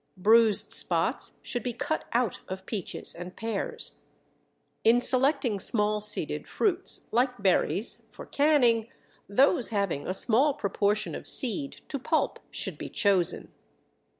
Bruised 0.17 0.73
spots 0.73 1.37
should 1.43 1.61
be 1.61 1.73
cut 1.73 2.05
out 2.11 2.39
of 2.47 2.65
peaches 2.65 3.13
and 3.13 3.35
pears. 3.35 3.99
In 4.83 4.99
selecting 4.99 5.59
small 5.59 6.01
seeded 6.01 6.47
fruits, 6.47 7.07
like 7.13 7.37
berries, 7.37 8.07
for 8.11 8.25
canning, 8.25 8.87
those 9.29 9.69
having 9.69 10.07
a 10.07 10.15
small 10.15 10.55
proportion 10.55 11.13
of 11.13 11.27
seed 11.27 11.73
to 11.87 11.99
pulp 11.99 12.39
should 12.49 12.79
be 12.79 12.89
chosen. 12.89 13.53